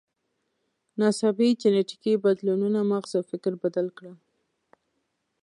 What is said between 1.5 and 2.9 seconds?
جینټیکي بدلونونو